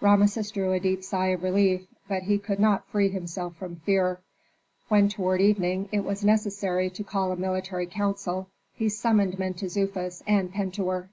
[0.00, 4.20] Rameses drew a deep sigh of relief, but he could not free himself from fear.
[4.86, 10.52] When, toward evening, it was necessary to call a military council, he summoned Mentezufis and
[10.52, 11.08] Pentuer.